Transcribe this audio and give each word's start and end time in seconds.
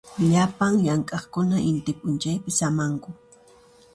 Llapan 0.31 0.73
llamk'aqkuna 0.83 1.57
inti 1.69 1.91
p'unchaypi 1.99 2.51
samanku. 2.59 3.09